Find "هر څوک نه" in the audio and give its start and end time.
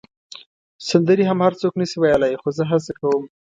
1.45-1.85